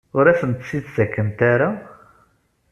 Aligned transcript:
Ur 0.17 0.25
asent-t-id-ttakent 0.31 1.39
ara? 1.53 1.69